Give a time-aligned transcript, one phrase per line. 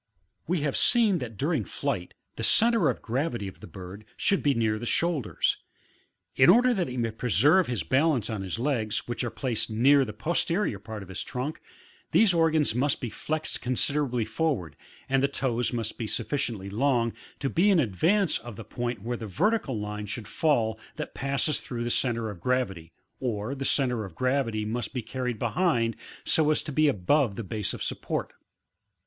[0.47, 4.55] [We have seen that, during flight, the centre of gravity of the bird should be
[4.55, 5.57] near the shoulders;
[6.35, 10.03] in order that he may preserve his balance on his legs, which are placed near
[10.03, 11.61] the posterior part oi the trunk,
[12.13, 14.75] these organs must be flexed ccmsideraWy forward,
[15.07, 19.17] and the toes must be sufllciently long, to be in advance of the point where
[19.17, 24.03] the vertical line should fell that passes through the centre of gravity, or the centre
[24.03, 25.95] of gravity must be carried behind,
[26.25, 28.29] so as to be above the base of support.
[28.31, 28.89] {See hirst Book of Naturrd History, Page 92.)